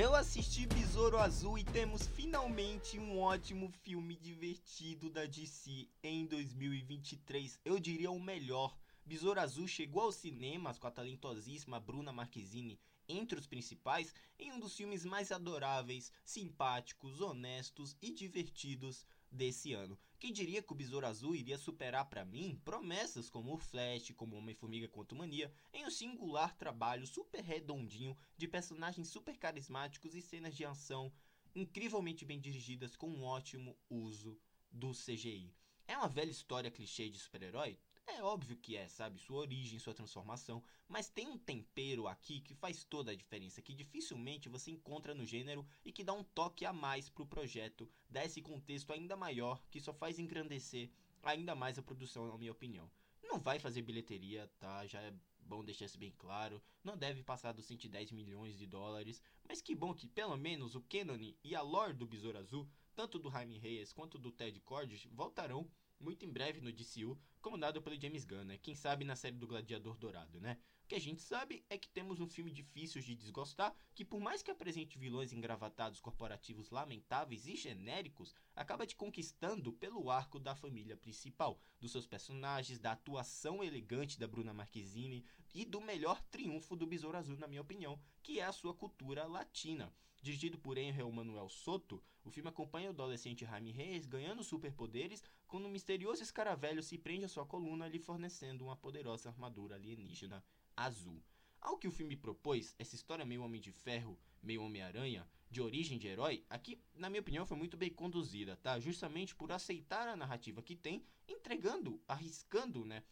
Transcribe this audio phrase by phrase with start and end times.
[0.00, 7.58] Eu assisti Besouro Azul e temos finalmente um ótimo filme divertido da DC em 2023.
[7.64, 8.78] Eu diria o melhor.
[9.04, 12.78] Besouro Azul chegou aos cinemas com a talentosíssima Bruna Marquezine
[13.08, 19.98] entre os principais em um dos filmes mais adoráveis, simpáticos, honestos e divertidos desse ano.
[20.18, 24.36] Quem diria que o Besouro Azul iria superar para mim promessas como o Flash, como
[24.36, 30.56] Homem-Formiga contra Mania, em um singular trabalho super redondinho de personagens super carismáticos e cenas
[30.56, 31.12] de ação
[31.54, 34.38] incrivelmente bem dirigidas com um ótimo uso
[34.70, 35.54] do CGI.
[35.86, 37.78] É uma velha história clichê de super-herói?
[38.10, 39.18] É óbvio que é, sabe?
[39.18, 40.62] Sua origem, sua transformação.
[40.88, 45.26] Mas tem um tempero aqui que faz toda a diferença, que dificilmente você encontra no
[45.26, 49.62] gênero e que dá um toque a mais pro projeto, dá esse contexto ainda maior
[49.70, 50.90] que só faz engrandecer
[51.22, 52.90] ainda mais a produção, na minha opinião.
[53.22, 54.86] Não vai fazer bilheteria, tá?
[54.86, 56.62] Já é bom deixar isso bem claro.
[56.82, 59.22] Não deve passar dos 110 milhões de dólares.
[59.46, 63.18] Mas que bom que pelo menos o Canon e a lore do Besouro Azul, tanto
[63.18, 68.00] do Jaime Reyes quanto do Ted Cord, voltarão muito em breve no DCU, comandado pelo
[68.00, 68.58] James Gunn, né?
[68.58, 70.58] Quem sabe na série do Gladiador Dourado, né?
[70.84, 74.20] O que a gente sabe é que temos um filme difícil de desgostar, que por
[74.20, 80.54] mais que apresente vilões engravatados corporativos lamentáveis e genéricos, acaba te conquistando pelo arco da
[80.54, 86.74] família principal, dos seus personagens, da atuação elegante da Bruna Marquezine e do melhor triunfo
[86.74, 89.92] do Besouro Azul, na minha opinião, que é a sua cultura latina.
[90.20, 95.66] Dirigido por Angel Manuel Soto, o filme acompanha o adolescente Jaime Reis ganhando superpoderes quando
[95.66, 100.44] um misterioso escaravelho se prende sua coluna, lhe fornecendo uma poderosa armadura alienígena
[100.76, 101.22] azul.
[101.60, 105.98] Ao que o filme propôs, essa história meio Homem de Ferro, meio Homem-Aranha, de origem
[105.98, 108.78] de herói, aqui, na minha opinião, foi muito bem conduzida, tá?
[108.78, 113.02] Justamente por aceitar a narrativa que tem, entregando, arriscando, né?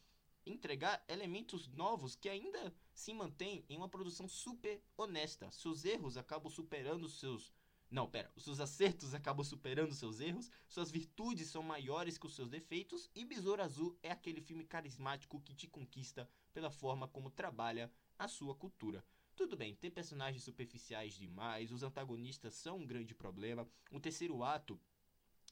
[0.47, 5.51] entregar elementos novos que ainda se mantêm em uma produção super honesta.
[5.51, 7.53] Seus erros acabam superando seus.
[7.91, 8.31] Não, pera.
[8.35, 13.09] Os seus acertos acabam superando seus erros, suas virtudes são maiores que os seus defeitos,
[13.15, 18.27] e Besouro Azul é aquele filme carismático que te conquista pela forma como trabalha a
[18.27, 19.05] sua cultura.
[19.37, 24.81] Tudo bem, tem personagens superficiais demais, os antagonistas são um grande problema, o terceiro ato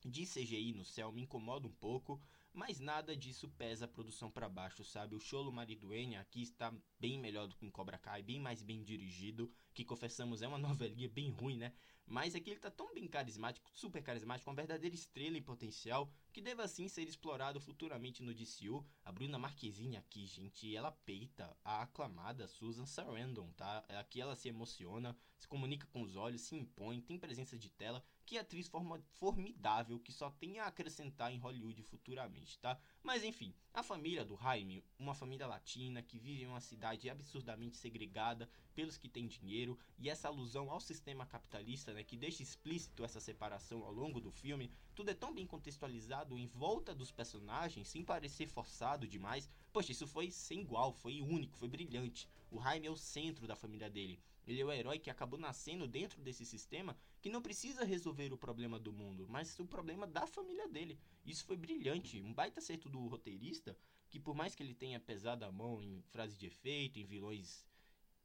[0.04, 2.20] de CGI no céu me incomoda um pouco,
[2.54, 5.16] mas nada disso pesa a produção para baixo, sabe?
[5.16, 8.84] O Cholo Mariduenha aqui está bem melhor do que em Cobra Kai, bem mais bem
[8.84, 11.72] dirigido, que confessamos é uma novelinha bem ruim, né?
[12.06, 16.42] Mas aqui ele tá tão bem carismático, super carismático, uma verdadeira estrela em potencial, que
[16.42, 18.86] deve assim ser explorado futuramente no DCU.
[19.04, 23.78] A Bruna Marquezine aqui, gente, ela peita a aclamada Susan Sarandon, tá?
[23.88, 28.04] Aqui ela se emociona, se comunica com os olhos, se impõe, tem presença de tela,
[28.24, 28.70] que atriz
[29.12, 32.78] formidável que só tem a acrescentar em Hollywood futuramente, tá?
[33.04, 37.76] Mas enfim, a família do Jaime, uma família latina que vive em uma cidade absurdamente
[37.76, 43.04] segregada pelos que têm dinheiro, e essa alusão ao sistema capitalista, né, que deixa explícito
[43.04, 47.88] essa separação ao longo do filme, tudo é tão bem contextualizado em volta dos personagens,
[47.88, 49.50] sem parecer forçado demais.
[49.70, 52.26] Poxa, isso foi sem igual, foi único, foi brilhante.
[52.50, 54.18] O Jaime é o centro da família dele.
[54.46, 58.38] Ele é o herói que acabou nascendo dentro desse sistema que não precisa resolver o
[58.38, 60.98] problema do mundo, mas o problema da família dele.
[61.24, 63.76] Isso foi brilhante, um baita acerto do roteirista,
[64.08, 67.66] que por mais que ele tenha pesado a mão em frase de efeito, em vilões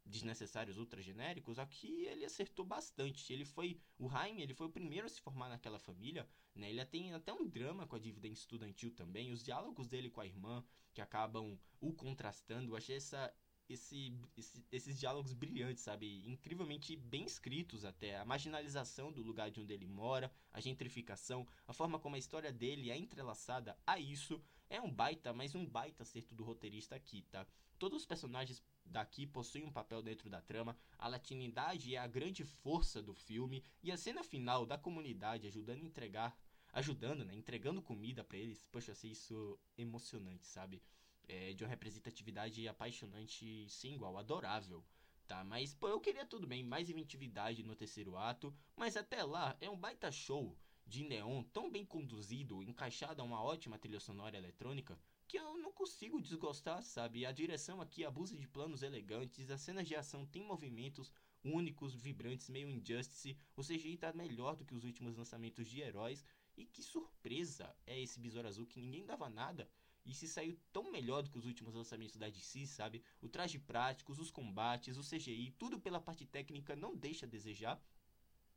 [0.06, 3.34] desnecessários ultra genéricos, aqui ele acertou bastante.
[3.34, 6.70] Ele foi o Jaime, ele foi o primeiro a se formar naquela família, né?
[6.70, 10.26] Ele tem até um drama com a dívida estudantil também, os diálogos dele com a
[10.26, 10.64] irmã
[10.94, 12.72] que acabam o contrastando.
[12.72, 13.34] Eu achei essa
[13.70, 16.28] esse, esse, esses diálogos brilhantes, sabe?
[16.28, 18.18] Incrivelmente bem escritos até.
[18.18, 22.52] A marginalização do lugar de onde ele mora, a gentrificação, a forma como a história
[22.52, 27.24] dele é entrelaçada a isso, é um baita, mas um baita acerto do roteirista aqui,
[27.24, 27.46] tá?
[27.78, 32.44] Todos os personagens daqui possuem um papel dentro da trama, a latinidade é a grande
[32.44, 36.38] força do filme e a cena final da comunidade ajudando a entregar,
[36.74, 38.66] ajudando, né, entregando comida para eles.
[38.72, 40.82] Poxa, achei isso emocionante, sabe?
[41.30, 44.84] é, de uma representatividade apaixonante sem igual, adorável.
[45.28, 49.56] Tá, mas pô, eu queria tudo bem, mais inventividade no terceiro ato, mas até lá
[49.62, 50.58] é um baita show
[50.90, 55.72] de neon tão bem conduzido, encaixado a uma ótima trilha sonora eletrônica, que eu não
[55.72, 57.28] consigo desgostar, sabe?
[57.28, 61.14] A direção aqui abusa de planos elegantes, as cenas de ação têm movimentos
[61.44, 66.26] únicos, vibrantes, meio Injustice, o CGI tá melhor do que os últimos lançamentos de heróis,
[66.58, 69.70] e que surpresa é esse Besouro Azul que ninguém dava nada
[70.04, 73.04] e se saiu tão melhor do que os últimos lançamentos da DC, sabe?
[73.22, 77.80] O traje práticos, os combates, o CGI, tudo pela parte técnica não deixa a desejar.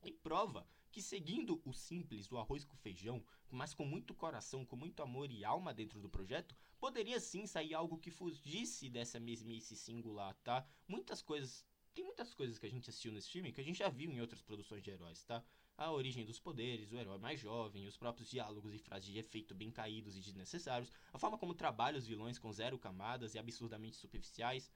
[0.02, 4.76] E prova que seguindo o simples, o arroz com feijão, mas com muito coração, com
[4.76, 9.74] muito amor e alma dentro do projeto, poderia sim sair algo que fugisse dessa mesmice
[9.74, 10.66] singular, tá?
[10.86, 13.88] Muitas coisas tem muitas coisas que a gente assistiu nesse filme que a gente já
[13.88, 15.44] viu em outras produções de heróis, tá?
[15.76, 19.54] A origem dos poderes, o herói mais jovem, os próprios diálogos e frases de efeito
[19.54, 23.96] bem caídos e desnecessários, a forma como trabalha os vilões com zero camadas e absurdamente
[23.96, 24.70] superficiais,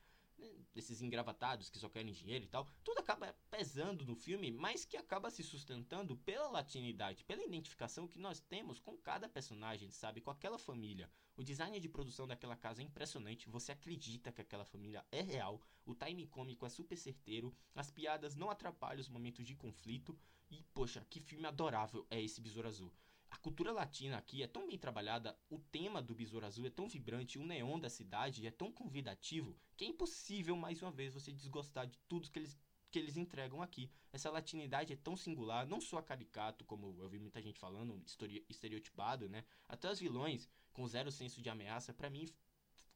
[0.74, 4.96] desses engravatados que só querem dinheiro e tal, tudo acaba pesando no filme, mas que
[4.96, 10.20] acaba se sustentando pela latinidade, pela identificação que nós temos com cada personagem, sabe?
[10.20, 11.10] Com aquela família.
[11.36, 15.60] O design de produção daquela casa é impressionante, você acredita que aquela família é real,
[15.84, 20.18] o timing cômico é super certeiro, as piadas não atrapalham os momentos de conflito,
[20.50, 22.92] e poxa, que filme adorável é esse Besouro Azul.
[23.36, 26.88] A cultura latina aqui é tão bem trabalhada, o tema do Besouro Azul é tão
[26.88, 31.30] vibrante, o neon da cidade é tão convidativo, que é impossível mais uma vez você
[31.30, 32.58] desgostar de tudo que eles
[32.90, 33.90] que eles entregam aqui.
[34.10, 38.02] Essa latinidade é tão singular, não só caricato, como eu vi muita gente falando,
[38.48, 39.44] estereotipado, né?
[39.68, 42.26] Até os vilões, com zero senso de ameaça, para mim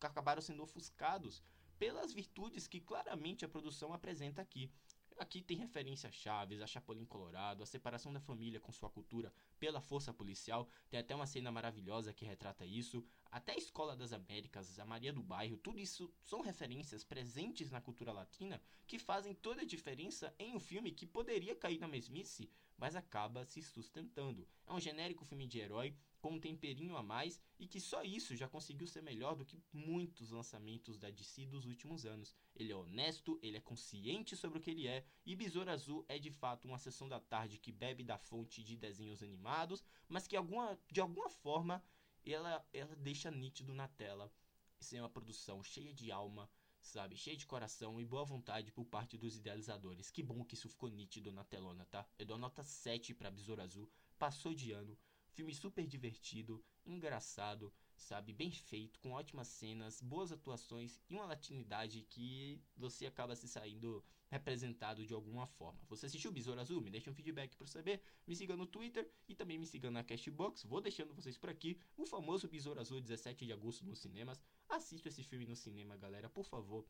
[0.00, 1.42] acabaram sendo ofuscados
[1.78, 4.72] pelas virtudes que claramente a produção apresenta aqui.
[5.20, 9.78] Aqui tem referências chaves, a Chapolin Colorado, a separação da família com sua cultura pela
[9.78, 10.66] força policial.
[10.88, 13.04] Tem até uma cena maravilhosa que retrata isso.
[13.30, 17.82] Até a Escola das Américas, a Maria do Bairro, tudo isso são referências presentes na
[17.82, 22.50] cultura latina que fazem toda a diferença em um filme que poderia cair na mesmice,
[22.78, 24.48] mas acaba se sustentando.
[24.66, 28.36] É um genérico filme de herói com um temperinho a mais e que só isso
[28.36, 32.34] já conseguiu ser melhor do que muitos lançamentos da DC dos últimos anos.
[32.54, 36.18] Ele é honesto, ele é consciente sobre o que ele é e Besouro Azul é
[36.18, 40.36] de fato uma sessão da tarde que bebe da fonte de desenhos animados, mas que
[40.36, 41.82] alguma, de alguma forma
[42.24, 44.32] ela, ela deixa nítido na tela.
[44.78, 46.50] Isso é uma produção cheia de alma,
[46.80, 47.16] sabe?
[47.16, 50.10] Cheia de coração e boa vontade por parte dos idealizadores.
[50.10, 52.06] Que bom que isso ficou nítido na telona, tá?
[52.18, 53.90] Eu dou nota 7 para Besouro Azul.
[54.18, 54.98] Passou de ano.
[55.32, 58.32] Filme super divertido, engraçado, sabe?
[58.32, 64.04] Bem feito, com ótimas cenas, boas atuações e uma latinidade que você acaba se saindo
[64.28, 65.80] representado de alguma forma.
[65.88, 66.80] Você assistiu Besouro Azul?
[66.80, 68.02] Me deixa um feedback para saber.
[68.26, 70.64] Me siga no Twitter e também me siga na Cashbox.
[70.64, 71.78] Vou deixando vocês por aqui.
[71.96, 74.42] O famoso Besouro Azul, 17 de agosto nos cinemas.
[74.68, 76.84] Assista esse filme no cinema, galera, por favor.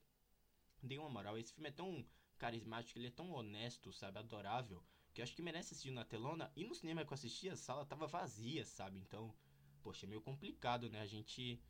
[0.83, 1.39] Dê uma moral.
[1.39, 2.07] Esse filme é tão
[2.39, 4.19] carismático, ele é tão honesto, sabe?
[4.19, 4.83] Adorável
[5.21, 6.51] que eu acho que merece assistir na telona.
[6.57, 8.99] E no cinema que eu assisti, a sala tava vazia, sabe?
[8.99, 9.35] Então,
[9.83, 11.01] poxa, é meio complicado, né?
[11.01, 11.61] A gente.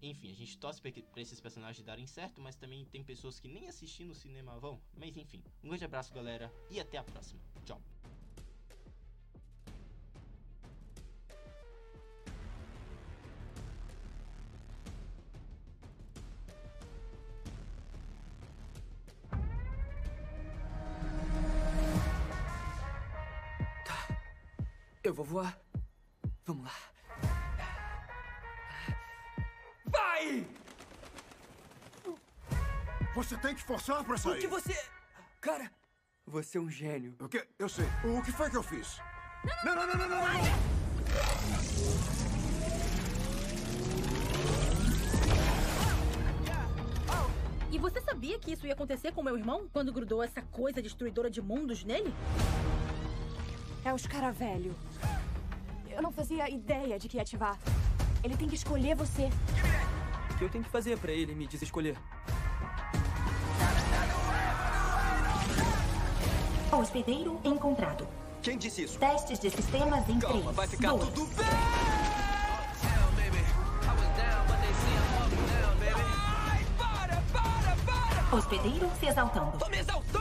[0.00, 3.68] Enfim, a gente torce pra esses personagens darem certo, mas também tem pessoas que nem
[3.68, 4.80] assistir no cinema vão.
[4.94, 7.40] Mas enfim, um grande abraço, galera, e até a próxima.
[7.64, 7.80] Tchau.
[25.06, 25.56] Eu vou voar.
[26.44, 26.72] Vamos lá.
[29.84, 30.44] Vai!
[33.14, 34.40] Você tem que forçar pra O sair.
[34.40, 34.76] que você.
[35.40, 35.70] Cara,
[36.26, 37.14] você é um gênio.
[37.20, 37.46] O que?
[37.56, 37.84] Eu sei.
[38.02, 38.98] O que foi que eu fiz?
[39.64, 40.32] Não, não, não, não, não, não!
[40.34, 41.86] não.
[47.70, 51.30] E você sabia que isso ia acontecer com meu irmão quando grudou essa coisa destruidora
[51.30, 52.12] de mundos nele?
[53.86, 54.74] É os cara velho.
[55.88, 57.56] Eu não fazia ideia de que ia ativar.
[58.24, 59.30] Ele tem que escolher você.
[60.28, 61.96] O que eu tenho que fazer pra ele me desescolher?
[66.72, 68.08] Hospedeiro encontrado.
[68.42, 68.98] Quem disse isso?
[68.98, 71.46] Testes de sistemas em Calma, 3, vai ficar 2, tudo bem!
[75.94, 78.36] Ai, para, para, para!
[78.36, 79.56] Hospedeiro se exaltando.
[79.58, 80.15] Tô me exaltando!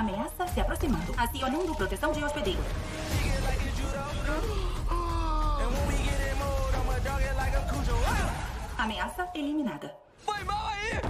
[0.00, 1.12] Ameaça se aproximando.
[1.14, 2.58] Acionando proteção de hospedeiro.
[8.78, 9.94] Ameaça eliminada.
[10.24, 11.00] Foi mal aí!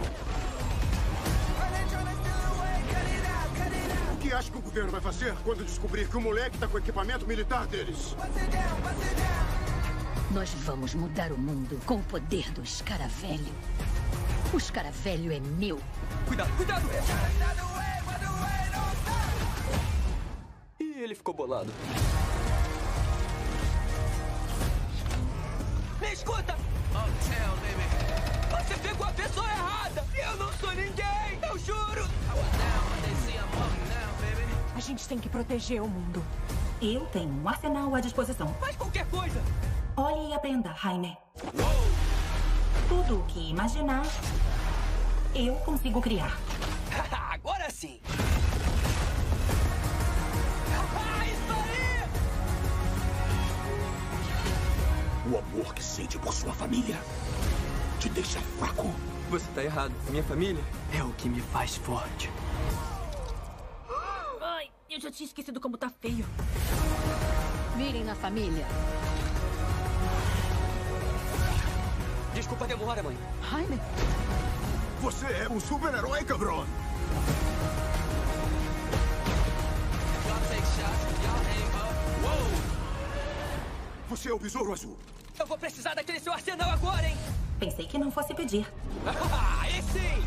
[4.13, 6.75] O que acha que o governo vai fazer quando descobrir que o moleque tá com
[6.75, 8.17] o equipamento militar deles?
[10.33, 13.55] Nós vamos mudar o mundo com o poder do escaravelho.
[14.53, 15.79] O escaravelho é meu.
[16.27, 17.70] Cuidado, cuidado!
[21.11, 21.73] Ele ficou bolado.
[26.01, 26.57] Me escuta!
[28.51, 30.05] Você pegou a pessoa errada!
[30.15, 31.39] Eu não sou ninguém!
[31.43, 32.09] Eu juro!
[34.75, 36.23] A gente tem que proteger o mundo.
[36.81, 38.55] Eu tenho um arsenal à disposição.
[38.55, 39.43] Faz qualquer coisa!
[39.97, 41.19] Olhe e aprenda, Jaime.
[42.89, 44.07] Tudo o que imaginar,
[45.35, 46.39] eu consigo criar.
[47.33, 48.01] Agora sim!
[56.21, 57.01] Por sua família.
[57.99, 58.95] te deixa fraco.
[59.31, 59.95] Você tá errado.
[60.11, 62.31] Minha família é o que me faz forte.
[64.43, 66.27] Ai, eu já tinha esquecido como tá feio.
[67.77, 68.67] Mirem na família.
[72.35, 73.17] Desculpa a demora, mãe.
[73.51, 73.81] Jaime,
[75.01, 76.67] Você é um super-herói, cabrão.
[84.11, 84.99] Você é o Besouro Azul.
[85.51, 87.17] Vou precisar daquele seu arsenal agora, hein?
[87.59, 88.65] Pensei que não fosse pedir.
[89.61, 90.25] Aí sim!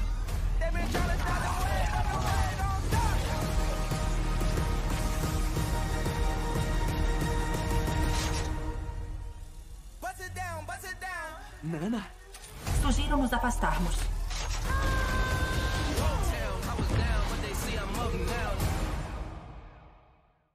[11.63, 12.05] Nana?
[12.81, 13.95] Sugiro nos afastarmos.